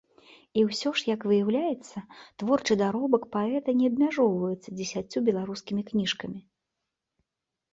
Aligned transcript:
І 0.59 0.61
ўсё 0.67 0.91
ж, 0.99 1.03
як 1.15 1.25
выяўляецца, 1.31 1.97
творчы 2.43 2.77
даробак 2.81 3.27
паэта 3.35 3.69
не 3.83 3.91
абмяжоўваецца 3.93 4.69
дзесяццю 4.81 5.19
беларускімі 5.29 5.81
кніжкамі. 5.91 6.39